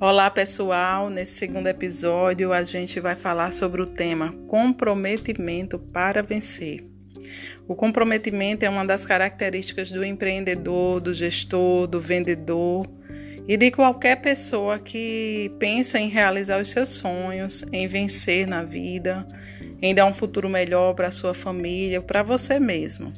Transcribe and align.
Olá 0.00 0.30
pessoal, 0.30 1.10
nesse 1.10 1.32
segundo 1.32 1.66
episódio 1.66 2.52
a 2.52 2.62
gente 2.62 3.00
vai 3.00 3.16
falar 3.16 3.52
sobre 3.52 3.82
o 3.82 3.84
tema 3.84 4.32
comprometimento 4.46 5.76
para 5.76 6.22
vencer. 6.22 6.86
O 7.66 7.74
comprometimento 7.74 8.64
é 8.64 8.70
uma 8.70 8.86
das 8.86 9.04
características 9.04 9.90
do 9.90 10.04
empreendedor, 10.04 11.00
do 11.00 11.12
gestor, 11.12 11.88
do 11.88 12.00
vendedor 12.00 12.86
e 13.48 13.56
de 13.56 13.72
qualquer 13.72 14.20
pessoa 14.20 14.78
que 14.78 15.50
pensa 15.58 15.98
em 15.98 16.08
realizar 16.08 16.62
os 16.62 16.70
seus 16.70 16.90
sonhos, 16.90 17.64
em 17.72 17.88
vencer 17.88 18.46
na 18.46 18.62
vida, 18.62 19.26
em 19.82 19.92
dar 19.92 20.06
um 20.06 20.14
futuro 20.14 20.48
melhor 20.48 20.94
para 20.94 21.10
sua 21.10 21.34
família, 21.34 22.00
para 22.00 22.22
você 22.22 22.60
mesmo. 22.60 23.12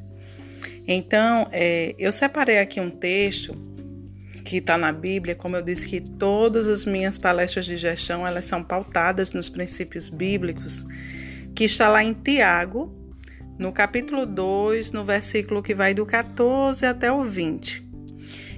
Então, 0.89 1.47
é, 1.53 1.95
eu 1.99 2.11
separei 2.11 2.59
aqui 2.59 2.81
um 2.81 2.91
texto 2.91 3.70
que 4.51 4.57
está 4.57 4.77
na 4.77 4.91
Bíblia, 4.91 5.37
como 5.37 5.55
eu 5.55 5.63
disse 5.63 5.87
que 5.87 6.01
todas 6.01 6.67
as 6.67 6.85
minhas 6.85 7.17
palestras 7.17 7.65
de 7.65 7.77
gestão 7.77 8.27
elas 8.27 8.47
são 8.47 8.65
pautadas 8.65 9.33
nos 9.33 9.49
princípios 9.49 10.09
bíblicos, 10.09 10.85
que 11.55 11.63
está 11.63 11.89
lá 11.89 12.03
em 12.03 12.13
Tiago, 12.13 12.93
no 13.57 13.71
capítulo 13.71 14.27
2, 14.27 14.91
no 14.91 15.05
versículo 15.05 15.63
que 15.63 15.73
vai 15.73 15.95
do 15.95 16.05
14 16.05 16.85
até 16.85 17.13
o 17.13 17.23
20. 17.23 17.87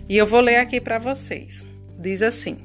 E 0.08 0.16
eu 0.16 0.26
vou 0.26 0.40
ler 0.40 0.56
aqui 0.56 0.80
para 0.80 0.98
vocês. 0.98 1.66
Diz 1.98 2.22
assim: 2.22 2.56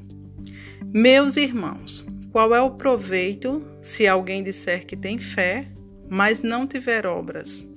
Meus 0.86 1.36
irmãos, 1.36 2.06
qual 2.32 2.56
é 2.56 2.62
o 2.62 2.72
proveito 2.72 3.62
se 3.82 4.08
alguém 4.08 4.42
disser 4.42 4.86
que 4.86 4.96
tem 4.96 5.18
fé, 5.18 5.68
mas 6.10 6.42
não 6.42 6.66
tiver 6.66 7.06
obras? 7.06 7.68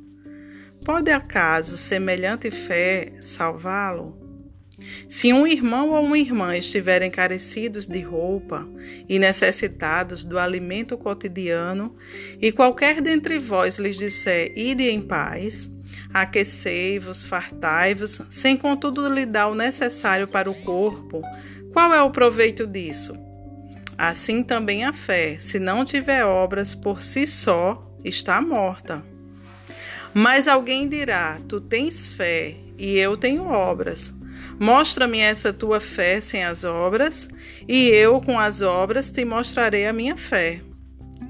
Pode 0.84 1.10
acaso 1.10 1.76
semelhante 1.76 2.52
fé 2.52 3.14
salvá-lo? 3.20 4.29
Se 5.09 5.32
um 5.32 5.46
irmão 5.46 5.90
ou 5.90 6.04
uma 6.04 6.18
irmã 6.18 6.56
estiverem 6.56 7.10
carecidos 7.10 7.86
de 7.86 8.00
roupa 8.00 8.68
e 9.09 9.18
necessitados 9.18 10.24
do 10.24 10.38
alimento 10.38 10.96
cotidiano, 10.96 11.95
e 12.40 12.52
qualquer 12.52 13.00
dentre 13.00 13.38
vós 13.38 13.78
lhes 13.78 13.96
disser: 13.96 14.52
Ide 14.56 14.88
em 14.88 15.00
paz, 15.00 15.68
aquecei-vos, 16.12 17.24
fartai-vos, 17.24 18.22
sem 18.28 18.56
contudo 18.56 19.09
lhe 19.09 19.26
dar 19.26 19.48
o 19.48 19.54
necessário 19.54 20.28
para 20.28 20.50
o 20.50 20.54
corpo, 20.62 21.22
qual 21.72 21.92
é 21.92 22.02
o 22.02 22.10
proveito 22.10 22.66
disso? 22.66 23.15
Assim 23.96 24.42
também 24.42 24.84
a 24.84 24.92
fé, 24.92 25.37
se 25.38 25.59
não 25.59 25.84
tiver 25.84 26.24
obras 26.24 26.74
por 26.74 27.02
si 27.02 27.26
só, 27.26 27.87
está 28.04 28.40
morta. 28.40 29.04
Mas 30.15 30.48
alguém 30.48 30.88
dirá: 30.88 31.38
Tu 31.48 31.60
tens 31.60 32.10
fé 32.10 32.56
e 32.78 32.96
eu 32.98 33.16
tenho 33.16 33.44
obras. 33.44 34.12
Mostra-me 34.60 35.20
essa 35.20 35.54
tua 35.54 35.80
fé 35.80 36.20
sem 36.20 36.44
as 36.44 36.64
obras, 36.64 37.30
e 37.66 37.88
eu 37.88 38.20
com 38.20 38.38
as 38.38 38.60
obras 38.60 39.10
te 39.10 39.24
mostrarei 39.24 39.86
a 39.86 39.92
minha 39.92 40.18
fé. 40.18 40.60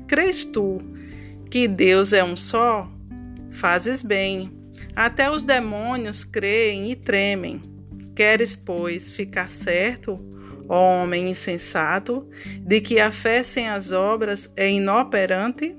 Crês 0.09 0.45
tu 0.45 0.83
que 1.49 1.69
Deus 1.69 2.13
é 2.13 2.25
um 2.25 2.37
só? 2.37 2.91
Fazes 3.53 4.03
bem. 4.03 4.53
Até 4.97 5.31
os 5.31 5.45
demônios 5.45 6.25
creem 6.25 6.91
e 6.91 6.97
tremem. 6.97 7.61
Queres, 8.17 8.57
pois, 8.57 9.13
ficar 9.13 9.49
certo, 9.49 10.19
ó 10.69 11.03
homem 11.03 11.31
insensato, 11.31 12.29
de 12.61 12.81
que 12.81 12.99
a 12.99 13.13
fé 13.13 13.45
sem 13.45 13.69
as 13.69 13.93
obras 13.93 14.53
é 14.57 14.69
inoperante? 14.69 15.73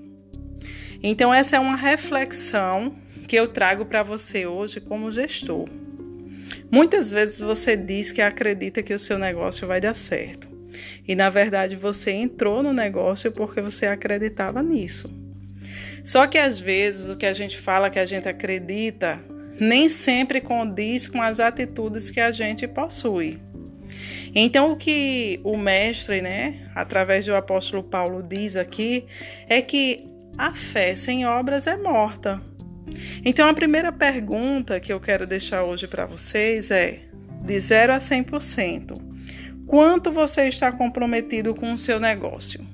Então, 1.04 1.34
essa 1.34 1.58
é 1.58 1.60
uma 1.60 1.76
reflexão 1.76 2.96
que 3.28 3.36
eu 3.36 3.48
trago 3.48 3.86
para 3.86 4.04
você 4.04 4.46
hoje 4.46 4.80
como 4.80 5.12
gestor. 5.12 5.68
Muitas 6.72 7.12
vezes 7.12 7.42
você 7.42 7.76
diz 7.76 8.12
que 8.12 8.22
acredita 8.22 8.82
que 8.82 8.94
o 8.94 9.00
seu 9.00 9.20
negócio 9.20 9.68
vai 9.68 9.82
dar 9.82 9.96
certo. 9.96 10.48
E 11.06 11.14
na 11.14 11.30
verdade 11.30 11.76
você 11.76 12.12
entrou 12.12 12.64
no 12.64 12.72
negócio 12.72 13.32
porque 13.32 13.62
você 13.62 13.86
acreditava 13.86 14.64
nisso. 14.64 15.14
Só 16.04 16.26
que 16.26 16.38
às 16.38 16.60
vezes 16.60 17.10
o 17.10 17.18
que 17.18 17.26
a 17.26 17.34
gente 17.34 17.58
fala 17.58 17.90
que 17.90 18.00
a 18.00 18.06
gente 18.06 18.28
acredita 18.28 19.20
nem 19.60 19.90
sempre 19.90 20.40
condiz 20.40 21.08
com 21.08 21.22
as 21.22 21.40
atitudes 21.40 22.10
que 22.10 22.20
a 22.20 22.32
gente 22.32 22.68
possui. 22.68 23.40
Então 24.34 24.72
o 24.72 24.78
que 24.78 25.42
o 25.44 25.58
mestre, 25.58 26.22
né, 26.22 26.70
através 26.74 27.26
do 27.26 27.36
apóstolo 27.36 27.84
Paulo 27.84 28.24
diz 28.24 28.56
aqui 28.56 29.06
é 29.48 29.62
que 29.62 30.06
a 30.38 30.54
fé 30.54 30.96
sem 30.96 31.26
obras 31.26 31.68
é 31.68 31.76
morta. 31.76 32.42
Então, 33.24 33.48
a 33.50 33.54
primeira 33.54 33.92
pergunta 33.92 34.80
que 34.80 34.92
eu 34.92 35.00
quero 35.00 35.28
deixar 35.28 35.64
hoje 35.64 35.88
para 35.88 36.06
vocês 36.06 36.72
é: 36.72 37.00
de 37.44 37.60
0 37.60 37.94
a 37.94 37.98
100%, 37.98 38.94
quanto 39.68 40.12
você 40.12 40.46
está 40.48 40.72
comprometido 40.72 41.54
com 41.54 41.74
o 41.74 41.78
seu 41.78 42.00
negócio 42.00 42.66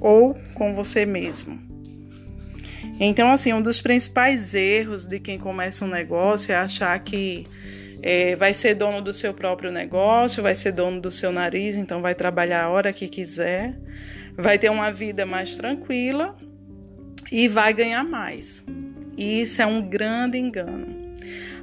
ou 0.00 0.34
com 0.54 0.74
você 0.74 1.06
mesmo? 1.06 1.66
Então, 2.98 3.30
assim, 3.30 3.52
um 3.52 3.60
dos 3.60 3.80
principais 3.80 4.54
erros 4.54 5.06
de 5.06 5.20
quem 5.20 5.38
começa 5.38 5.84
um 5.84 5.88
negócio 5.88 6.52
é 6.52 6.56
achar 6.56 6.98
que 7.00 7.44
é, 8.02 8.36
vai 8.36 8.54
ser 8.54 8.74
dono 8.74 9.02
do 9.02 9.12
seu 9.12 9.34
próprio 9.34 9.70
negócio, 9.70 10.42
vai 10.42 10.54
ser 10.54 10.72
dono 10.72 11.00
do 11.00 11.10
seu 11.10 11.32
nariz, 11.32 11.76
então 11.76 12.00
vai 12.00 12.14
trabalhar 12.14 12.64
a 12.64 12.68
hora 12.70 12.92
que 12.92 13.08
quiser, 13.08 13.76
vai 14.34 14.58
ter 14.58 14.70
uma 14.70 14.90
vida 14.90 15.26
mais 15.26 15.56
tranquila 15.56 16.36
e 17.30 17.48
vai 17.48 17.74
ganhar 17.74 18.04
mais. 18.04 18.64
E 19.16 19.42
isso 19.42 19.62
é 19.62 19.66
um 19.66 19.80
grande 19.80 20.38
engano. 20.38 21.16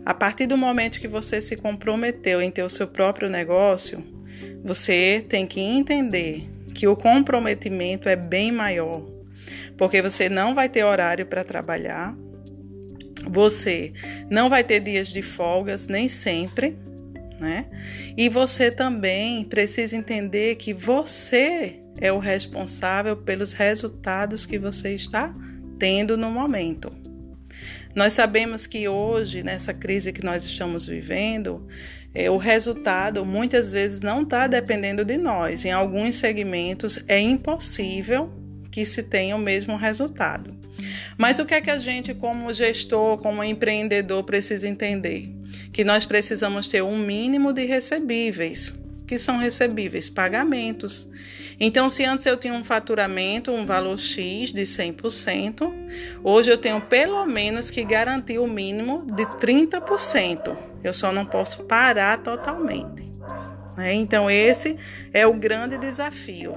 A 0.05 0.13
partir 0.13 0.47
do 0.47 0.57
momento 0.57 0.99
que 0.99 1.07
você 1.07 1.41
se 1.41 1.55
comprometeu 1.55 2.41
em 2.41 2.51
ter 2.51 2.63
o 2.63 2.69
seu 2.69 2.87
próprio 2.87 3.29
negócio, 3.29 4.03
você 4.63 5.25
tem 5.27 5.47
que 5.47 5.61
entender 5.61 6.49
que 6.73 6.87
o 6.87 6.95
comprometimento 6.95 8.09
é 8.09 8.15
bem 8.15 8.51
maior, 8.51 9.05
porque 9.77 10.01
você 10.01 10.27
não 10.27 10.53
vai 10.53 10.67
ter 10.67 10.83
horário 10.83 11.25
para 11.25 11.43
trabalhar, 11.43 12.15
você 13.29 13.93
não 14.29 14.49
vai 14.49 14.63
ter 14.63 14.81
dias 14.81 15.07
de 15.07 15.21
folgas 15.21 15.87
nem 15.87 16.09
sempre, 16.09 16.75
né? 17.39 17.67
E 18.17 18.27
você 18.27 18.71
também 18.71 19.45
precisa 19.45 19.95
entender 19.95 20.55
que 20.55 20.73
você 20.73 21.79
é 21.99 22.11
o 22.11 22.19
responsável 22.19 23.15
pelos 23.15 23.53
resultados 23.53 24.45
que 24.45 24.57
você 24.57 24.95
está 24.95 25.33
tendo 25.79 26.17
no 26.17 26.29
momento. 26.31 27.02
Nós 27.95 28.13
sabemos 28.13 28.65
que 28.65 28.87
hoje, 28.87 29.43
nessa 29.43 29.73
crise 29.73 30.11
que 30.11 30.23
nós 30.23 30.43
estamos 30.43 30.87
vivendo, 30.87 31.67
é, 32.13 32.29
o 32.29 32.37
resultado 32.37 33.25
muitas 33.25 33.71
vezes 33.71 34.01
não 34.01 34.23
está 34.23 34.47
dependendo 34.47 35.05
de 35.05 35.17
nós. 35.17 35.63
Em 35.65 35.71
alguns 35.71 36.15
segmentos 36.15 37.03
é 37.07 37.19
impossível 37.19 38.31
que 38.71 38.85
se 38.85 39.03
tenha 39.03 39.35
o 39.35 39.39
mesmo 39.39 39.75
resultado. 39.75 40.55
Mas 41.17 41.37
o 41.37 41.45
que 41.45 41.53
é 41.53 41.61
que 41.61 41.69
a 41.69 41.77
gente, 41.77 42.13
como 42.13 42.51
gestor, 42.51 43.19
como 43.19 43.43
empreendedor, 43.43 44.23
precisa 44.23 44.67
entender? 44.67 45.29
Que 45.71 45.83
nós 45.83 46.05
precisamos 46.05 46.69
ter 46.69 46.81
um 46.81 46.97
mínimo 46.97 47.53
de 47.53 47.65
recebíveis 47.65 48.73
que 49.13 49.19
são 49.19 49.37
recebíveis 49.37 50.09
pagamentos. 50.09 51.07
Então, 51.59 51.87
se 51.87 52.03
antes 52.03 52.25
eu 52.25 52.35
tinha 52.35 52.53
um 52.53 52.63
faturamento, 52.63 53.51
um 53.51 53.63
valor 53.63 53.99
X 53.99 54.51
de 54.51 54.63
100%, 54.63 55.71
hoje 56.23 56.49
eu 56.49 56.57
tenho 56.57 56.81
pelo 56.81 57.23
menos 57.27 57.69
que 57.69 57.85
garantir 57.85 58.39
o 58.39 58.47
mínimo 58.47 59.05
de 59.05 59.23
30%. 59.23 60.57
Eu 60.83 60.93
só 60.93 61.11
não 61.11 61.27
posso 61.27 61.63
parar 61.65 62.23
totalmente. 62.23 63.07
Né? 63.77 63.93
Então, 63.93 64.31
esse 64.31 64.77
é 65.13 65.27
o 65.27 65.33
grande 65.33 65.77
desafio. 65.77 66.55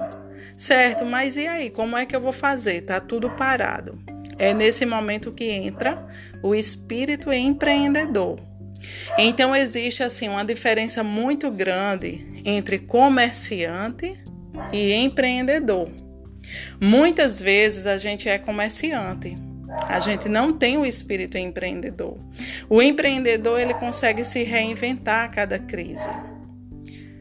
Certo, 0.57 1.05
mas 1.05 1.37
e 1.37 1.45
aí? 1.45 1.69
Como 1.69 1.95
é 1.95 2.07
que 2.07 2.15
eu 2.15 2.21
vou 2.21 2.33
fazer? 2.33 2.81
Tá 2.81 2.99
tudo 2.99 3.29
parado. 3.29 3.99
É 4.39 4.51
nesse 4.51 4.83
momento 4.83 5.31
que 5.31 5.45
entra 5.45 6.07
o 6.41 6.55
espírito 6.55 7.31
empreendedor. 7.31 8.39
Então 9.17 9.55
existe 9.55 10.03
assim 10.03 10.27
uma 10.27 10.45
diferença 10.45 11.03
muito 11.03 11.49
grande 11.49 12.25
entre 12.45 12.79
comerciante 12.79 14.19
e 14.71 14.93
empreendedor. 14.93 15.89
Muitas 16.79 17.41
vezes 17.41 17.85
a 17.85 17.97
gente 17.97 18.29
é 18.29 18.37
comerciante, 18.37 19.35
a 19.87 19.99
gente 19.99 20.29
não 20.29 20.53
tem 20.53 20.77
o 20.77 20.85
espírito 20.85 21.37
empreendedor. 21.37 22.17
O 22.69 22.81
empreendedor 22.81 23.59
ele 23.59 23.73
consegue 23.73 24.23
se 24.23 24.43
reinventar 24.43 25.25
a 25.25 25.27
cada 25.27 25.59
crise. 25.59 26.07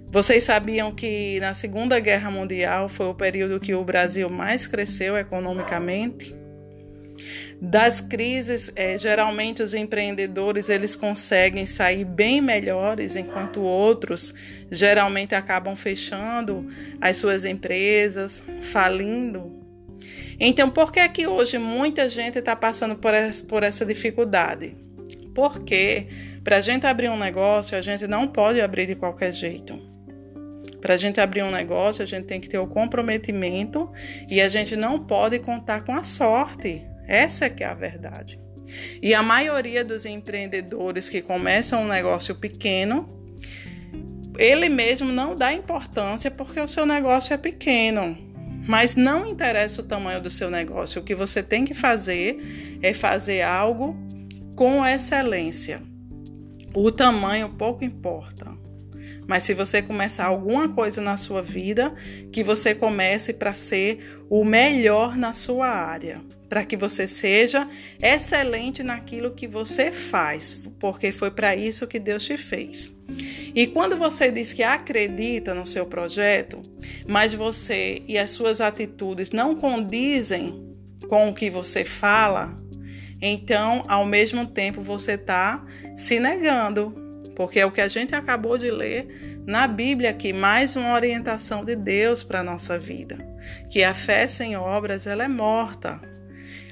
Vocês 0.08 0.44
sabiam 0.44 0.94
que 0.94 1.38
na 1.40 1.52
Segunda 1.52 1.98
Guerra 1.98 2.30
Mundial 2.30 2.88
foi 2.88 3.06
o 3.06 3.14
período 3.14 3.60
que 3.60 3.74
o 3.74 3.84
Brasil 3.84 4.30
mais 4.30 4.66
cresceu 4.66 5.16
economicamente? 5.16 6.34
Das 7.60 8.00
crises, 8.02 8.70
é, 8.76 8.98
geralmente 8.98 9.62
os 9.62 9.72
empreendedores 9.72 10.68
eles 10.68 10.94
conseguem 10.94 11.64
sair 11.64 12.04
bem 12.04 12.40
melhores, 12.40 13.16
enquanto 13.16 13.62
outros 13.62 14.34
geralmente 14.70 15.34
acabam 15.34 15.74
fechando 15.74 16.68
as 17.00 17.16
suas 17.16 17.44
empresas, 17.44 18.42
falindo. 18.60 19.64
Então, 20.38 20.70
por 20.70 20.92
que 20.92 21.00
é 21.00 21.08
que 21.08 21.26
hoje 21.26 21.56
muita 21.56 22.10
gente 22.10 22.38
está 22.38 22.54
passando 22.54 22.96
por 22.96 23.14
essa, 23.14 23.44
por 23.46 23.62
essa 23.62 23.86
dificuldade? 23.86 24.76
Porque 25.34 26.08
para 26.44 26.58
a 26.58 26.60
gente 26.60 26.86
abrir 26.86 27.08
um 27.08 27.18
negócio, 27.18 27.76
a 27.76 27.80
gente 27.80 28.06
não 28.06 28.28
pode 28.28 28.60
abrir 28.60 28.86
de 28.86 28.94
qualquer 28.94 29.32
jeito. 29.32 29.80
Para 30.80 30.94
a 30.94 30.96
gente 30.96 31.20
abrir 31.20 31.42
um 31.42 31.50
negócio, 31.50 32.02
a 32.02 32.06
gente 32.06 32.26
tem 32.26 32.38
que 32.38 32.48
ter 32.48 32.58
o 32.58 32.66
comprometimento 32.66 33.90
e 34.28 34.40
a 34.42 34.48
gente 34.48 34.76
não 34.76 35.04
pode 35.04 35.38
contar 35.38 35.84
com 35.84 35.92
a 35.92 36.04
sorte. 36.04 36.84
Essa 37.06 37.46
é 37.46 37.50
que 37.50 37.62
é 37.62 37.66
a 37.66 37.74
verdade. 37.74 38.38
E 39.00 39.14
a 39.14 39.22
maioria 39.22 39.84
dos 39.84 40.04
empreendedores 40.04 41.08
que 41.08 41.22
começam 41.22 41.82
um 41.82 41.88
negócio 41.88 42.34
pequeno, 42.34 43.08
ele 44.36 44.68
mesmo 44.68 45.10
não 45.12 45.34
dá 45.34 45.52
importância 45.52 46.30
porque 46.30 46.60
o 46.60 46.68
seu 46.68 46.84
negócio 46.84 47.32
é 47.32 47.36
pequeno. 47.36 48.16
Mas 48.66 48.96
não 48.96 49.26
interessa 49.26 49.80
o 49.80 49.84
tamanho 49.84 50.20
do 50.20 50.30
seu 50.30 50.50
negócio. 50.50 51.00
O 51.00 51.04
que 51.04 51.14
você 51.14 51.42
tem 51.42 51.64
que 51.64 51.74
fazer 51.74 52.78
é 52.82 52.92
fazer 52.92 53.42
algo 53.42 53.96
com 54.56 54.84
excelência. 54.84 55.80
O 56.74 56.90
tamanho 56.90 57.50
pouco 57.50 57.84
importa. 57.84 58.50
Mas 59.28 59.44
se 59.44 59.54
você 59.54 59.82
começar 59.82 60.26
alguma 60.26 60.68
coisa 60.68 61.00
na 61.00 61.16
sua 61.16 61.42
vida, 61.42 61.94
que 62.32 62.42
você 62.42 62.74
comece 62.74 63.32
para 63.32 63.54
ser 63.54 64.24
o 64.28 64.44
melhor 64.44 65.16
na 65.16 65.32
sua 65.32 65.68
área, 65.68 66.20
para 66.48 66.64
que 66.64 66.76
você 66.76 67.08
seja 67.08 67.68
excelente 68.02 68.82
naquilo 68.82 69.34
que 69.34 69.46
você 69.46 69.90
faz, 69.90 70.56
porque 70.78 71.12
foi 71.12 71.30
para 71.30 71.56
isso 71.56 71.86
que 71.86 71.98
Deus 71.98 72.24
te 72.24 72.36
fez. 72.36 72.94
E 73.54 73.66
quando 73.66 73.96
você 73.96 74.30
diz 74.30 74.52
que 74.52 74.62
acredita 74.62 75.54
no 75.54 75.66
seu 75.66 75.86
projeto, 75.86 76.60
mas 77.06 77.32
você 77.32 78.02
e 78.06 78.18
as 78.18 78.30
suas 78.30 78.60
atitudes 78.60 79.30
não 79.30 79.56
condizem 79.56 80.76
com 81.08 81.28
o 81.28 81.34
que 81.34 81.48
você 81.50 81.84
fala, 81.84 82.54
então, 83.20 83.82
ao 83.88 84.04
mesmo 84.04 84.46
tempo, 84.46 84.82
você 84.82 85.12
está 85.12 85.64
se 85.96 86.20
negando, 86.20 86.94
porque 87.34 87.60
é 87.60 87.66
o 87.66 87.70
que 87.70 87.80
a 87.80 87.88
gente 87.88 88.14
acabou 88.14 88.58
de 88.58 88.70
ler 88.70 89.42
na 89.46 89.66
Bíblia 89.66 90.10
aqui, 90.10 90.32
mais 90.32 90.76
uma 90.76 90.92
orientação 90.92 91.64
de 91.64 91.76
Deus 91.76 92.22
para 92.22 92.40
a 92.40 92.44
nossa 92.44 92.78
vida, 92.78 93.16
que 93.70 93.82
a 93.82 93.94
fé 93.94 94.26
sem 94.26 94.56
obras 94.56 95.06
ela 95.06 95.24
é 95.24 95.28
morta. 95.28 96.00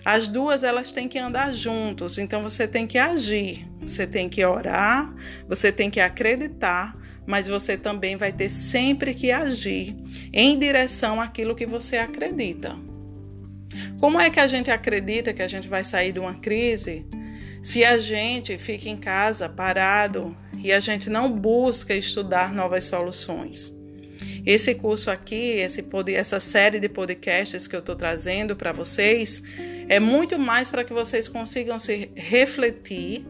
As 0.04 0.28
duas 0.28 0.62
elas 0.62 0.92
têm 0.92 1.08
que 1.08 1.18
andar 1.18 1.54
juntos, 1.54 2.18
então 2.18 2.42
você 2.42 2.68
tem 2.68 2.86
que 2.86 2.98
agir, 2.98 3.66
você 3.80 4.06
tem 4.06 4.28
que 4.28 4.44
orar, 4.44 5.14
você 5.48 5.72
tem 5.72 5.90
que 5.90 5.98
acreditar, 5.98 6.94
mas 7.26 7.48
você 7.48 7.78
também 7.78 8.14
vai 8.14 8.30
ter 8.30 8.50
sempre 8.50 9.14
que 9.14 9.30
agir 9.30 9.96
em 10.30 10.58
direção 10.58 11.20
àquilo 11.20 11.54
que 11.54 11.64
você 11.64 11.96
acredita. 11.96 12.76
Como 13.98 14.20
é 14.20 14.28
que 14.28 14.38
a 14.38 14.46
gente 14.46 14.70
acredita 14.70 15.32
que 15.32 15.40
a 15.40 15.48
gente 15.48 15.68
vai 15.68 15.82
sair 15.82 16.12
de 16.12 16.20
uma 16.20 16.34
crise 16.34 17.06
se 17.62 17.82
a 17.82 17.98
gente 17.98 18.58
fica 18.58 18.90
em 18.90 18.98
casa 18.98 19.48
parado 19.48 20.36
e 20.62 20.70
a 20.70 20.80
gente 20.80 21.08
não 21.08 21.32
busca 21.32 21.94
estudar 21.94 22.52
novas 22.52 22.84
soluções? 22.84 23.72
Esse 24.44 24.74
curso 24.74 25.10
aqui, 25.10 25.56
esse, 25.56 25.82
essa 26.14 26.38
série 26.38 26.78
de 26.78 26.90
podcasts 26.90 27.66
que 27.66 27.74
eu 27.74 27.80
estou 27.80 27.96
trazendo 27.96 28.54
para 28.54 28.72
vocês, 28.72 29.42
é 29.88 30.00
muito 30.00 30.38
mais 30.38 30.70
para 30.70 30.84
que 30.84 30.92
vocês 30.92 31.28
consigam 31.28 31.78
se 31.78 32.10
refletir, 32.14 33.26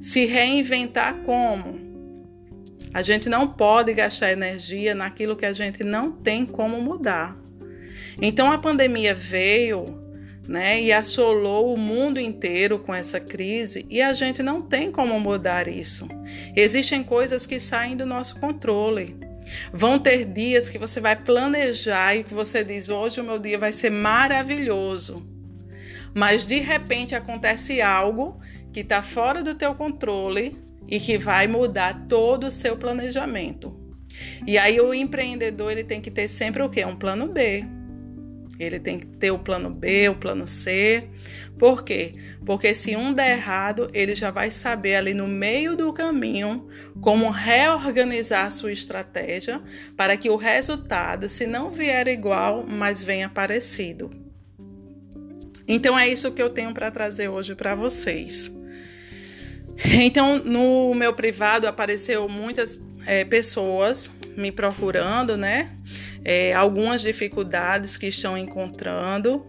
se 0.00 0.24
reinventar 0.24 1.22
como. 1.22 1.88
A 2.92 3.02
gente 3.02 3.28
não 3.28 3.48
pode 3.48 3.92
gastar 3.92 4.32
energia 4.32 4.94
naquilo 4.94 5.36
que 5.36 5.46
a 5.46 5.52
gente 5.52 5.84
não 5.84 6.10
tem 6.10 6.46
como 6.46 6.80
mudar. 6.80 7.36
Então 8.20 8.50
a 8.50 8.58
pandemia 8.58 9.14
veio 9.14 9.84
né, 10.48 10.80
e 10.80 10.90
assolou 10.92 11.74
o 11.74 11.76
mundo 11.76 12.18
inteiro 12.18 12.78
com 12.78 12.94
essa 12.94 13.20
crise 13.20 13.84
e 13.90 14.00
a 14.00 14.14
gente 14.14 14.42
não 14.42 14.62
tem 14.62 14.90
como 14.90 15.20
mudar 15.20 15.68
isso. 15.68 16.08
Existem 16.56 17.04
coisas 17.04 17.44
que 17.44 17.60
saem 17.60 17.96
do 17.96 18.06
nosso 18.06 18.40
controle. 18.40 19.14
Vão 19.72 19.98
ter 19.98 20.24
dias 20.24 20.68
que 20.68 20.78
você 20.78 21.00
vai 21.00 21.16
planejar 21.16 22.16
e 22.16 22.24
que 22.24 22.34
você 22.34 22.64
diz: 22.64 22.88
hoje 22.88 23.20
o 23.20 23.24
meu 23.24 23.38
dia 23.38 23.58
vai 23.58 23.72
ser 23.72 23.90
maravilhoso. 23.90 25.37
Mas 26.14 26.44
de 26.44 26.58
repente 26.58 27.14
acontece 27.14 27.80
algo 27.80 28.40
que 28.72 28.80
está 28.80 29.02
fora 29.02 29.42
do 29.42 29.54
teu 29.54 29.74
controle 29.74 30.56
e 30.86 30.98
que 30.98 31.18
vai 31.18 31.46
mudar 31.46 32.06
todo 32.08 32.46
o 32.46 32.52
seu 32.52 32.76
planejamento. 32.76 33.76
E 34.46 34.56
aí 34.58 34.80
o 34.80 34.94
empreendedor 34.94 35.72
ele 35.72 35.84
tem 35.84 36.00
que 36.00 36.10
ter 36.10 36.28
sempre 36.28 36.62
o 36.62 36.68
quê? 36.68 36.84
Um 36.84 36.96
plano 36.96 37.28
B. 37.28 37.64
Ele 38.58 38.80
tem 38.80 38.98
que 38.98 39.06
ter 39.06 39.30
o 39.30 39.38
plano 39.38 39.70
B, 39.70 40.08
o 40.08 40.16
plano 40.16 40.48
C. 40.48 41.08
Por 41.58 41.84
quê? 41.84 42.12
Porque 42.44 42.74
se 42.74 42.96
um 42.96 43.12
der 43.12 43.36
errado, 43.36 43.88
ele 43.92 44.14
já 44.14 44.30
vai 44.30 44.50
saber 44.50 44.96
ali 44.96 45.14
no 45.14 45.28
meio 45.28 45.76
do 45.76 45.92
caminho 45.92 46.68
como 47.00 47.30
reorganizar 47.30 48.46
a 48.46 48.50
sua 48.50 48.72
estratégia 48.72 49.60
para 49.96 50.16
que 50.16 50.30
o 50.30 50.36
resultado, 50.36 51.28
se 51.28 51.46
não 51.46 51.70
vier 51.70 52.08
igual, 52.08 52.64
mas 52.66 53.02
venha 53.02 53.28
parecido. 53.28 54.27
Então 55.68 55.98
é 55.98 56.08
isso 56.08 56.32
que 56.32 56.42
eu 56.42 56.50
tenho 56.50 56.72
para 56.72 56.90
trazer 56.90 57.28
hoje 57.28 57.54
para 57.54 57.74
vocês. 57.74 58.52
Então, 59.84 60.38
no 60.40 60.92
meu 60.92 61.14
privado 61.14 61.68
apareceu 61.68 62.28
muitas 62.28 62.76
é, 63.06 63.24
pessoas 63.24 64.10
me 64.36 64.50
procurando, 64.50 65.36
né? 65.36 65.70
é, 66.24 66.52
algumas 66.52 67.00
dificuldades 67.00 67.96
que 67.96 68.06
estão 68.06 68.36
encontrando. 68.36 69.46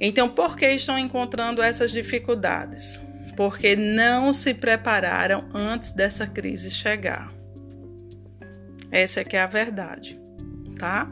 Então, 0.00 0.28
por 0.28 0.56
que 0.56 0.68
estão 0.68 0.98
encontrando 0.98 1.62
essas 1.62 1.90
dificuldades? 1.90 3.00
Porque 3.36 3.74
não 3.74 4.32
se 4.32 4.54
prepararam 4.54 5.48
antes 5.54 5.92
dessa 5.92 6.26
crise 6.26 6.70
chegar. 6.70 7.32
Essa 8.90 9.20
é 9.20 9.24
que 9.24 9.36
é 9.36 9.40
a 9.40 9.46
verdade, 9.46 10.20
tá? 10.78 11.10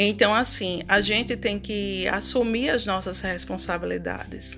Então, 0.00 0.32
assim, 0.32 0.84
a 0.86 1.00
gente 1.00 1.36
tem 1.36 1.58
que 1.58 2.06
assumir 2.06 2.70
as 2.70 2.86
nossas 2.86 3.20
responsabilidades. 3.20 4.56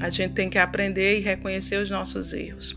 A 0.00 0.08
gente 0.08 0.32
tem 0.32 0.48
que 0.48 0.56
aprender 0.56 1.18
e 1.18 1.20
reconhecer 1.20 1.76
os 1.76 1.90
nossos 1.90 2.32
erros. 2.32 2.74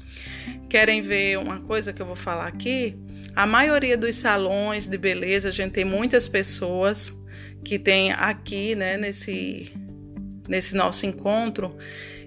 Querem 0.69 1.01
ver 1.01 1.39
uma 1.39 1.61
coisa 1.61 1.93
que 1.93 2.01
eu 2.01 2.05
vou 2.05 2.17
falar 2.17 2.47
aqui? 2.47 2.97
A 3.33 3.47
maioria 3.47 3.97
dos 3.97 4.17
salões 4.17 4.87
de 4.87 4.97
beleza, 4.97 5.47
a 5.47 5.51
gente 5.53 5.71
tem 5.71 5.85
muitas 5.85 6.27
pessoas 6.27 7.17
que 7.63 7.79
tem 7.79 8.11
aqui, 8.11 8.75
né, 8.75 8.97
nesse, 8.97 9.71
nesse 10.49 10.75
nosso 10.75 11.05
encontro, 11.05 11.77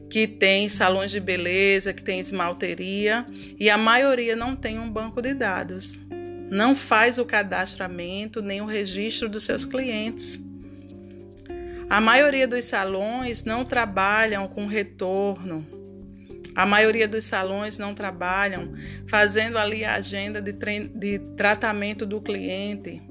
que 0.09 0.27
tem 0.27 0.67
salões 0.71 1.11
de 1.11 1.21
beleza, 1.21 1.93
que 1.93 2.03
tem 2.03 2.21
esmalteria, 2.21 3.27
e 3.61 3.69
a 3.69 3.77
maioria 3.77 4.35
não 4.35 4.57
tem 4.57 4.79
um 4.79 4.91
banco 4.91 5.21
de 5.21 5.35
dados. 5.35 6.07
Não 6.51 6.77
faz 6.77 7.19
o 7.19 7.25
cadastramento 7.25 8.41
nem 8.41 8.61
o 8.61 8.67
registro 8.67 9.29
dos 9.29 9.45
seus 9.45 9.65
clientes. 9.65 10.41
A 11.89 12.01
maioria 12.01 12.47
dos 12.47 12.65
salões 12.65 13.45
não 13.45 13.65
trabalham 13.65 14.49
com 14.49 14.67
retorno, 14.67 15.65
a 16.57 16.65
maioria 16.65 17.07
dos 17.07 17.27
salões 17.27 17.77
não 17.77 17.95
trabalham 17.95 18.73
fazendo 19.07 19.59
ali 19.59 19.85
a 19.85 19.97
agenda 19.97 20.41
de, 20.41 20.53
de 20.53 21.19
tratamento 21.37 22.07
do 22.07 22.19
cliente. 22.19 23.03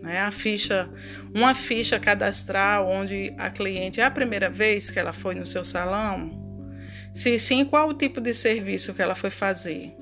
Né? 0.00 0.20
A 0.20 0.30
ficha, 0.30 0.88
uma 1.34 1.52
ficha 1.52 1.98
cadastral 1.98 2.88
onde 2.88 3.34
a 3.36 3.50
cliente 3.50 4.00
é 4.00 4.04
a 4.04 4.10
primeira 4.10 4.48
vez 4.48 4.88
que 4.88 5.00
ela 5.00 5.12
foi 5.12 5.34
no 5.34 5.44
seu 5.44 5.64
salão. 5.64 6.48
Se 7.12 7.40
sim, 7.40 7.64
qual 7.64 7.88
o 7.88 7.94
tipo 7.94 8.20
de 8.20 8.32
serviço 8.32 8.94
que 8.94 9.02
ela 9.02 9.16
foi 9.16 9.30
fazer? 9.30 9.92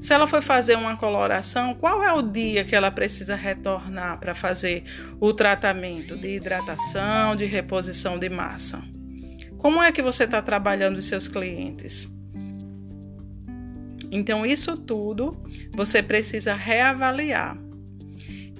Se 0.00 0.12
ela 0.12 0.26
foi 0.26 0.40
fazer 0.40 0.76
uma 0.76 0.96
coloração, 0.96 1.74
qual 1.74 2.02
é 2.02 2.12
o 2.12 2.22
dia 2.22 2.64
que 2.64 2.76
ela 2.76 2.90
precisa 2.90 3.34
retornar 3.34 4.18
para 4.18 4.34
fazer 4.34 4.84
o 5.20 5.32
tratamento 5.32 6.16
de 6.16 6.36
hidratação, 6.36 7.34
de 7.36 7.44
reposição 7.44 8.18
de 8.18 8.28
massa? 8.28 8.82
Como 9.58 9.82
é 9.82 9.90
que 9.90 10.02
você 10.02 10.24
está 10.24 10.42
trabalhando 10.42 10.98
os 10.98 11.06
seus 11.06 11.26
clientes? 11.26 12.08
Então, 14.10 14.44
isso 14.44 14.76
tudo 14.76 15.42
você 15.72 16.02
precisa 16.02 16.54
reavaliar. 16.54 17.58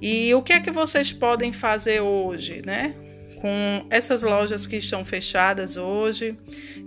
E 0.01 0.35
o 0.35 0.43
que 0.43 0.53
é 0.53 0.61
que 0.61 0.71
vocês 0.71 1.13
podem 1.13 1.53
fazer 1.53 2.01
hoje, 2.01 2.63
né? 2.65 2.95
Com 3.41 3.87
essas 3.91 4.23
lojas 4.23 4.67
que 4.67 4.77
estão 4.77 5.05
fechadas 5.05 5.77
hoje, 5.77 6.37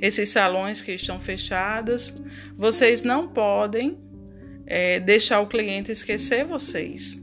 esses 0.02 0.30
salões 0.30 0.82
que 0.82 0.92
estão 0.92 1.20
fechados, 1.20 2.14
vocês 2.58 3.04
não 3.04 3.28
podem 3.28 3.98
é, 4.68 5.00
deixar 5.00 5.40
o 5.40 5.48
cliente 5.48 5.92
esquecer 5.92 6.46
vocês. 6.46 7.20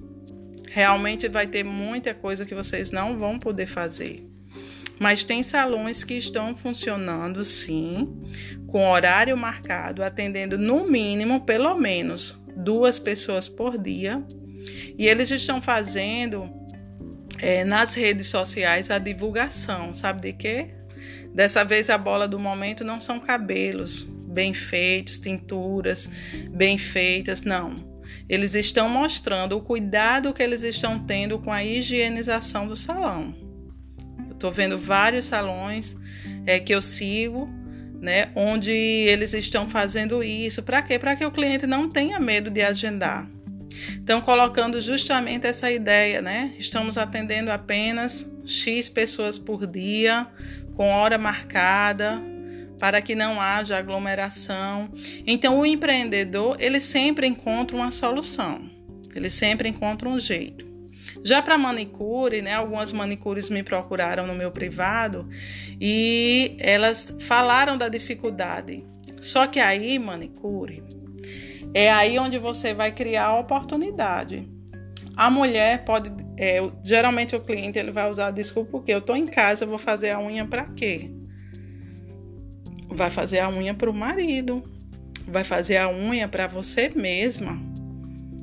Realmente 0.71 1.29
vai 1.29 1.47
ter 1.47 1.63
muita 1.63 2.15
coisa 2.15 2.45
que 2.45 2.55
vocês 2.55 2.91
não 2.91 3.19
vão 3.19 3.39
poder 3.39 3.67
fazer. 3.67 4.27
Mas 4.99 5.23
tem 5.23 5.43
salões 5.43 6.03
que 6.03 6.15
estão 6.15 6.57
funcionando 6.57 7.45
sim, 7.45 8.09
com 8.67 8.89
horário 8.89 9.37
marcado, 9.37 10.03
atendendo 10.03 10.57
no 10.57 10.89
mínimo, 10.89 11.45
pelo 11.45 11.77
menos, 11.77 12.41
duas 12.57 12.99
pessoas 12.99 13.49
por 13.49 13.77
dia. 13.77 14.25
E 14.97 15.07
eles 15.07 15.31
estão 15.31 15.61
fazendo 15.61 16.49
é, 17.39 17.65
nas 17.65 17.95
redes 17.95 18.29
sociais 18.29 18.91
a 18.91 18.99
divulgação, 18.99 19.93
sabe 19.93 20.33
de 20.33 20.33
quê? 20.33 20.71
Dessa 21.35 21.65
vez 21.65 21.91
a 21.91 21.99
bola 21.99 22.27
do 22.27 22.39
momento 22.39 22.85
não 22.85 23.01
são 23.01 23.19
cabelos 23.19 24.09
bem 24.35 24.53
feitos, 24.53 25.19
tinturas 25.19 26.11
bem 26.51 26.77
feitas, 26.77 27.43
não. 27.43 27.77
eles 28.29 28.55
estão 28.55 28.89
mostrando 28.89 29.57
o 29.57 29.61
cuidado 29.61 30.33
que 30.33 30.43
eles 30.43 30.63
estão 30.63 30.99
tendo 30.99 31.39
com 31.39 31.53
a 31.53 31.65
higienização 31.65 32.67
do 32.67 32.77
salão. 32.77 33.35
Eu 34.27 34.33
estou 34.33 34.53
vendo 34.53 34.79
vários 34.79 35.27
salões 35.27 35.97
é, 36.47 36.59
que 36.59 36.75
eu 36.75 36.83
sigo, 36.83 37.49
né, 38.01 38.31
onde 38.35 38.71
eles 38.71 39.33
estão 39.33 39.69
fazendo 39.69 40.23
isso. 40.23 40.63
Para 40.63 40.83
quê? 40.83 40.99
Para 40.99 41.17
que 41.17 41.25
o 41.25 41.31
cliente 41.31 41.67
não 41.67 41.89
tenha 41.89 42.19
medo 42.19 42.51
de 42.51 42.63
agendar. 42.63 43.29
Então, 43.93 44.21
colocando 44.21 44.81
justamente 44.81 45.47
essa 45.47 45.71
ideia, 45.71 46.23
né? 46.23 46.55
Estamos 46.59 46.97
atendendo 46.97 47.51
apenas 47.51 48.29
X 48.47 48.89
pessoas 48.89 49.39
por 49.39 49.67
dia, 49.67 50.27
com 50.77 50.91
hora 50.91 51.19
marcada, 51.19 52.23
para 52.79 53.01
que 53.01 53.15
não 53.15 53.41
haja 53.41 53.79
aglomeração. 53.79 54.91
Então, 55.27 55.59
o 55.59 55.67
empreendedor, 55.67 56.57
ele 56.61 56.81
sempre 56.81 57.27
encontra 57.27 57.77
uma 57.77 57.91
solução. 57.91 58.69
Ele 59.15 59.31
sempre 59.31 59.69
encontra 59.69 60.09
um 60.09 60.19
jeito. 60.19 60.75
Já 61.23 61.41
para 61.41 61.57
manicure, 61.57 62.43
né, 62.43 62.55
algumas 62.55 62.93
manicures 62.93 63.49
me 63.49 63.63
procuraram 63.63 64.27
no 64.27 64.35
meu 64.35 64.51
privado 64.51 65.27
e 65.81 66.55
elas 66.59 67.15
falaram 67.21 67.79
da 67.79 67.89
dificuldade. 67.89 68.85
Só 69.23 69.47
que 69.47 69.59
aí, 69.59 69.99
manicure, 69.99 70.83
é 71.73 71.91
aí 71.91 72.19
onde 72.19 72.39
você 72.39 72.75
vai 72.75 72.93
criar 72.93 73.27
a 73.27 73.39
oportunidade. 73.39 74.47
A 75.17 75.31
mulher 75.31 75.85
pode, 75.85 76.13
é, 76.37 76.61
geralmente 76.85 77.35
o 77.35 77.41
cliente 77.41 77.79
ele 77.79 77.91
vai 77.91 78.09
usar 78.11 78.31
desculpa 78.31 78.73
porque 78.73 78.93
eu 78.93 78.99
estou 78.99 79.17
em 79.17 79.27
casa, 79.27 79.65
eu 79.65 79.69
vou 79.69 79.79
fazer 79.79 80.11
a 80.11 80.21
unha 80.21 80.45
para 80.45 80.65
quê? 80.65 81.11
Vai 82.95 83.11
fazer 83.11 83.41
a 83.41 83.49
unha 83.49 83.75
para 83.75 83.91
o 83.91 83.95
marido, 83.95 84.63
vai 85.27 85.45
fazer 85.45 85.77
a 85.79 85.89
unha 85.89 86.29
para 86.29 86.47
você 86.47 86.89
mesma. 86.89 87.61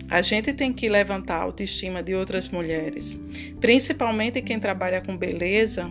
A 0.10 0.22
gente 0.22 0.52
tem 0.52 0.74
que 0.74 0.90
levantar 0.90 1.38
a 1.38 1.44
autoestima 1.44 2.04
de 2.04 2.14
outras 2.14 2.50
mulheres, 2.50 3.20
principalmente 3.62 4.42
quem 4.42 4.60
trabalha 4.60 5.02
com 5.02 5.16
beleza. 5.16 5.90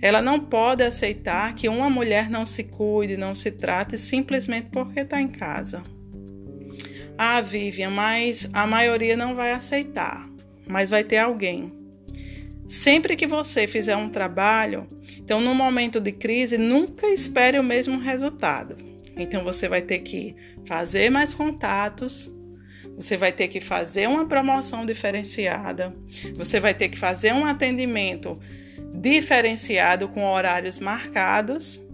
Ela 0.00 0.20
não 0.20 0.40
pode 0.40 0.82
aceitar 0.82 1.54
que 1.54 1.68
uma 1.68 1.88
mulher 1.88 2.28
não 2.28 2.44
se 2.44 2.64
cuide, 2.64 3.16
não 3.16 3.34
se 3.34 3.52
trate 3.52 3.96
simplesmente 3.98 4.68
porque 4.72 5.00
está 5.00 5.20
em 5.20 5.28
casa. 5.28 5.82
Ah, 7.16 7.40
Vivian, 7.40 7.90
mas 7.90 8.50
a 8.52 8.66
maioria 8.66 9.16
não 9.16 9.36
vai 9.36 9.52
aceitar, 9.52 10.28
mas 10.66 10.90
vai 10.90 11.04
ter 11.04 11.18
alguém. 11.18 11.81
Sempre 12.72 13.16
que 13.16 13.26
você 13.26 13.66
fizer 13.66 13.94
um 13.96 14.08
trabalho, 14.08 14.88
então 15.18 15.42
no 15.42 15.54
momento 15.54 16.00
de 16.00 16.10
crise, 16.10 16.56
nunca 16.56 17.06
espere 17.06 17.58
o 17.58 17.62
mesmo 17.62 17.98
resultado. 17.98 18.78
Então 19.14 19.44
você 19.44 19.68
vai 19.68 19.82
ter 19.82 19.98
que 19.98 20.34
fazer 20.64 21.10
mais 21.10 21.34
contatos, 21.34 22.34
você 22.96 23.14
vai 23.14 23.30
ter 23.30 23.48
que 23.48 23.60
fazer 23.60 24.08
uma 24.08 24.26
promoção 24.26 24.86
diferenciada, 24.86 25.94
você 26.34 26.58
vai 26.58 26.72
ter 26.72 26.88
que 26.88 26.96
fazer 26.96 27.34
um 27.34 27.44
atendimento 27.44 28.40
diferenciado 28.94 30.08
com 30.08 30.24
horários 30.24 30.80
marcados 30.80 31.86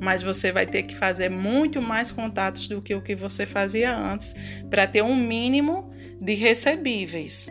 mas 0.00 0.22
você 0.22 0.52
vai 0.52 0.66
ter 0.66 0.82
que 0.82 0.94
fazer 0.94 1.30
muito 1.30 1.80
mais 1.80 2.12
contatos 2.12 2.68
do 2.68 2.82
que 2.82 2.94
o 2.94 3.00
que 3.00 3.14
você 3.14 3.46
fazia 3.46 3.96
antes 3.96 4.34
para 4.68 4.86
ter 4.86 5.02
um 5.02 5.16
mínimo 5.16 5.90
de 6.20 6.34
recebíveis. 6.34 7.50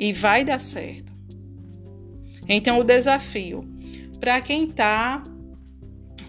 E 0.00 0.14
vai 0.14 0.46
dar 0.46 0.58
certo. 0.58 1.12
Então, 2.48 2.78
o 2.78 2.84
desafio 2.84 3.68
para 4.18 4.40
quem 4.40 4.64
está 4.64 5.22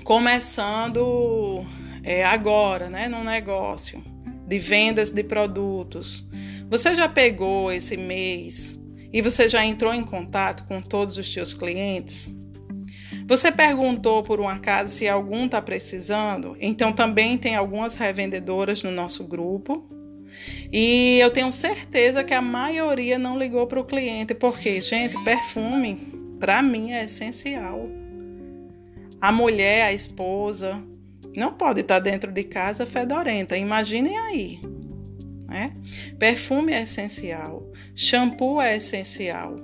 começando 0.03 1.65
é, 2.03 2.25
agora, 2.25 2.89
né, 2.89 3.07
no 3.07 3.23
negócio 3.23 4.03
de 4.45 4.59
vendas 4.59 5.11
de 5.11 5.23
produtos, 5.23 6.27
você 6.69 6.93
já 6.95 7.07
pegou 7.07 7.71
esse 7.71 7.95
mês 7.95 8.77
e 9.13 9.21
você 9.21 9.47
já 9.47 9.65
entrou 9.65 9.93
em 9.93 10.03
contato 10.03 10.65
com 10.65 10.81
todos 10.81 11.17
os 11.17 11.31
seus 11.31 11.53
clientes? 11.53 12.29
Você 13.25 13.53
perguntou 13.53 14.21
por 14.21 14.41
um 14.41 14.49
acaso 14.49 14.89
se 14.89 15.07
algum 15.07 15.45
está 15.45 15.61
precisando? 15.61 16.57
Então 16.59 16.91
também 16.91 17.37
tem 17.37 17.55
algumas 17.55 17.95
revendedoras 17.95 18.83
no 18.83 18.91
nosso 18.91 19.25
grupo. 19.29 19.89
E 20.71 21.19
eu 21.19 21.31
tenho 21.31 21.51
certeza 21.51 22.24
que 22.24 22.33
a 22.33 22.41
maioria 22.41 23.19
não 23.19 23.38
ligou 23.38 23.67
para 23.67 23.79
o 23.79 23.86
cliente, 23.86 24.33
porque, 24.33 24.81
gente, 24.81 25.21
perfume 25.24 25.95
para 26.39 26.62
mim 26.62 26.91
é 26.91 27.03
essencial. 27.03 27.89
A 29.19 29.31
mulher, 29.31 29.83
a 29.83 29.93
esposa, 29.93 30.81
não 31.36 31.53
pode 31.53 31.81
estar 31.81 31.95
tá 31.95 32.00
dentro 32.00 32.31
de 32.31 32.43
casa 32.43 32.86
fedorenta. 32.86 33.57
Imaginem 33.57 34.17
aí. 34.17 34.60
Né? 35.48 35.74
Perfume 36.17 36.71
é 36.71 36.83
essencial, 36.83 37.69
shampoo 37.93 38.62
é 38.62 38.77
essencial. 38.77 39.57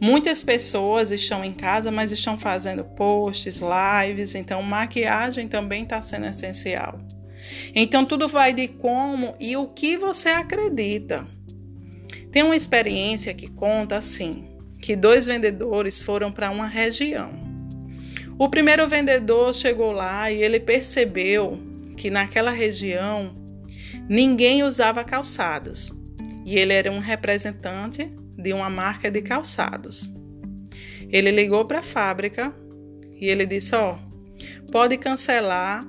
Muitas 0.00 0.42
pessoas 0.42 1.12
estão 1.12 1.44
em 1.44 1.52
casa, 1.52 1.92
mas 1.92 2.10
estão 2.10 2.36
fazendo 2.36 2.82
posts, 2.82 3.60
lives, 3.60 4.34
então 4.34 4.60
maquiagem 4.62 5.46
também 5.46 5.84
está 5.84 6.02
sendo 6.02 6.26
essencial. 6.26 6.98
Então 7.74 8.04
tudo 8.04 8.28
vai 8.28 8.52
de 8.52 8.68
como 8.68 9.34
e 9.38 9.56
o 9.56 9.66
que 9.66 9.96
você 9.96 10.28
acredita. 10.28 11.26
Tem 12.30 12.42
uma 12.42 12.56
experiência 12.56 13.34
que 13.34 13.48
conta 13.48 13.96
assim, 13.96 14.44
que 14.80 14.94
dois 14.94 15.26
vendedores 15.26 16.00
foram 16.00 16.30
para 16.30 16.50
uma 16.50 16.66
região. 16.66 17.30
O 18.38 18.48
primeiro 18.48 18.88
vendedor 18.88 19.54
chegou 19.54 19.92
lá 19.92 20.30
e 20.30 20.42
ele 20.42 20.60
percebeu 20.60 21.58
que 21.96 22.10
naquela 22.10 22.52
região 22.52 23.38
Ninguém 24.08 24.62
usava 24.62 25.04
calçados 25.04 25.92
e 26.46 26.58
ele 26.58 26.72
era 26.72 26.90
um 26.90 26.98
representante 26.98 28.10
de 28.38 28.54
uma 28.54 28.70
marca 28.70 29.10
de 29.10 29.20
calçados. 29.20 30.10
Ele 31.10 31.30
ligou 31.30 31.66
para 31.66 31.80
a 31.80 31.82
fábrica 31.82 32.54
e 33.20 33.26
ele 33.26 33.44
disse: 33.44 33.74
Ó, 33.74 33.96
oh, 33.96 34.72
pode 34.72 34.96
cancelar 34.96 35.84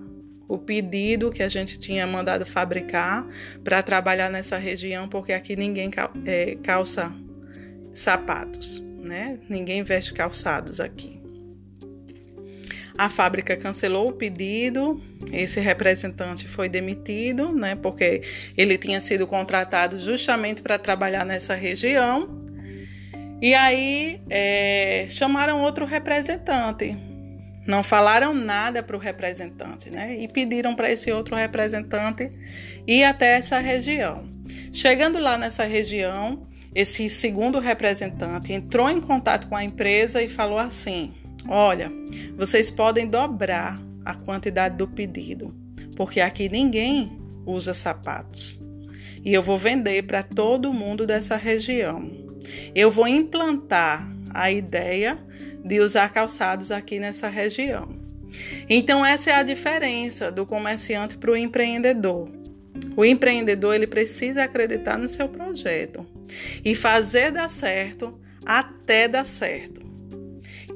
o 0.50 0.58
pedido 0.58 1.32
que 1.32 1.44
a 1.44 1.48
gente 1.48 1.80
tinha 1.80 2.08
mandado 2.08 2.44
fabricar 2.44 3.26
para 3.64 3.84
trabalhar 3.84 4.32
nessa 4.32 4.58
região, 4.58 5.08
porque 5.08 5.32
aqui 5.32 5.56
ninguém 5.56 5.92
é, 6.26 6.58
calça 6.64 7.14
sapatos, 7.94 8.84
né? 9.00 9.38
Ninguém 9.48 9.84
veste 9.84 10.12
calçados 10.12 10.80
aqui. 10.80 11.20
A 12.98 13.08
fábrica 13.08 13.56
cancelou 13.56 14.10
o 14.10 14.12
pedido, 14.12 15.02
esse 15.32 15.60
representante 15.60 16.48
foi 16.48 16.68
demitido, 16.68 17.50
né, 17.54 17.74
porque 17.74 18.24
ele 18.58 18.78
tinha 18.78 19.00
sido 19.00 19.26
contratado 19.26 19.98
justamente 19.98 20.62
para 20.62 20.78
trabalhar 20.78 21.26
nessa 21.26 21.56
região. 21.56 22.28
E 23.42 23.54
aí 23.54 24.20
é, 24.30 25.08
chamaram 25.10 25.62
outro 25.62 25.86
representante. 25.86 27.09
Não 27.70 27.84
falaram 27.84 28.34
nada 28.34 28.82
para 28.82 28.96
o 28.96 29.00
representante, 29.00 29.92
né? 29.92 30.20
E 30.20 30.28
pediram 30.28 30.74
para 30.74 30.90
esse 30.90 31.12
outro 31.12 31.36
representante 31.36 32.32
ir 32.88 33.04
até 33.04 33.38
essa 33.38 33.60
região. 33.60 34.28
Chegando 34.74 35.20
lá 35.20 35.38
nessa 35.38 35.66
região, 35.66 36.48
esse 36.74 37.08
segundo 37.12 37.60
representante 37.60 38.52
entrou 38.52 38.90
em 38.90 39.00
contato 39.00 39.48
com 39.48 39.56
a 39.56 39.64
empresa 39.64 40.20
e 40.20 40.28
falou 40.28 40.58
assim: 40.58 41.14
Olha, 41.48 41.92
vocês 42.36 42.72
podem 42.72 43.08
dobrar 43.08 43.76
a 44.04 44.16
quantidade 44.16 44.76
do 44.76 44.88
pedido, 44.88 45.54
porque 45.96 46.22
aqui 46.22 46.50
ninguém 46.50 47.22
usa 47.46 47.76
sapatos. 47.76 48.60
E 49.24 49.32
eu 49.32 49.44
vou 49.44 49.60
vender 49.60 50.08
para 50.08 50.24
todo 50.24 50.74
mundo 50.74 51.06
dessa 51.06 51.36
região. 51.36 52.10
Eu 52.74 52.90
vou 52.90 53.08
implantar 53.08 54.12
a 54.34 54.52
ideia 54.52 55.20
de 55.64 55.80
usar 55.80 56.10
calçados 56.10 56.72
aqui 56.72 57.00
nessa 57.00 57.28
região. 57.28 57.90
Então 58.70 59.06
essa 59.06 59.32
é 59.32 59.34
a 59.34 59.44
diferença 59.44 60.32
do 60.32 60.46
comerciante 60.46 61.18
para 61.18 61.32
o 61.32 61.38
empreendedor. 61.38 62.30
O 62.96 63.04
empreendedor 63.04 63.76
ele 63.76 63.88
precisa 63.88 64.44
acreditar 64.44 64.98
no 64.98 65.08
seu 65.08 65.28
projeto 65.28 66.06
e 66.64 66.76
fazer 66.76 67.32
dar 67.32 67.50
certo 67.50 68.20
até 68.46 69.08
dar 69.08 69.26
certo. 69.26 69.90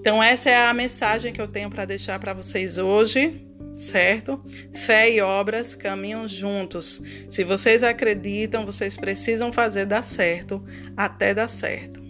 Então, 0.04 0.22
essa 0.22 0.50
é 0.50 0.58
a 0.58 0.74
mensagem 0.74 1.32
que 1.32 1.42
eu 1.42 1.48
tenho 1.48 1.70
para 1.70 1.86
deixar 1.86 2.20
para 2.20 2.34
vocês 2.34 2.78
hoje, 2.78 3.42
certo? 3.78 4.44
Fé 4.74 5.10
e 5.10 5.22
obras 5.22 5.76
caminham 5.76 6.28
juntos. 6.28 7.02
Se 7.30 7.46
vocês 7.46 7.84
acreditam, 7.84 8.66
vocês 8.66 8.98
precisam 8.98 9.54
fazer 9.54 9.86
dar 9.86 10.04
certo 10.04 10.62
até 10.98 11.34
dar 11.34 11.48
certo. 11.48 12.03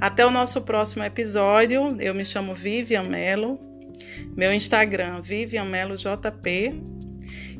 Até 0.00 0.24
o 0.24 0.30
nosso 0.30 0.62
próximo 0.62 1.04
episódio. 1.04 1.94
Eu 2.00 2.14
me 2.14 2.24
chamo 2.24 2.54
Vivian 2.54 3.02
Melo. 3.02 3.60
Meu 4.34 4.50
Instagram, 4.52 5.20
Vivian 5.20 5.66
Melo 5.66 5.96
JP. 5.96 6.82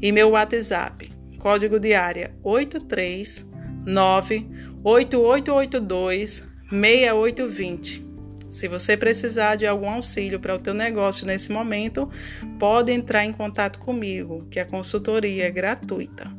E 0.00 0.10
meu 0.10 0.30
WhatsApp, 0.30 1.12
código 1.38 1.78
de 1.78 1.92
área 1.92 2.34
839 2.42 4.48
8882 4.82 6.48
6820. 6.70 8.08
Se 8.48 8.66
você 8.66 8.96
precisar 8.96 9.56
de 9.56 9.66
algum 9.66 9.90
auxílio 9.90 10.40
para 10.40 10.56
o 10.56 10.58
teu 10.58 10.72
negócio 10.72 11.26
nesse 11.26 11.52
momento, 11.52 12.10
pode 12.58 12.90
entrar 12.90 13.24
em 13.24 13.32
contato 13.32 13.78
comigo, 13.78 14.48
que 14.50 14.58
a 14.58 14.64
consultoria 14.64 15.46
é 15.46 15.50
gratuita. 15.50 16.32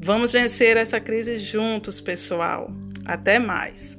Vamos 0.00 0.32
vencer 0.32 0.76
essa 0.76 1.00
crise 1.00 1.40
juntos, 1.40 2.00
pessoal. 2.00 2.70
Até 3.04 3.38
mais! 3.38 3.97